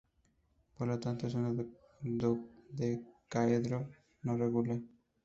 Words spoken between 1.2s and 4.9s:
es un dodecaedro no regular.